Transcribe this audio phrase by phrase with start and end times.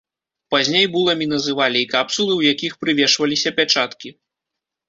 [0.53, 4.09] Пазней буламі называлі і капсулы, у якіх прывешваліся пячаткі.